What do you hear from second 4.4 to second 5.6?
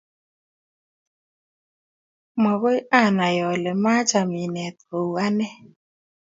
inet kou ane